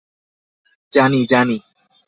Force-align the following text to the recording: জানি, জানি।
জানি, 0.91 1.21
জানি। 1.25 1.57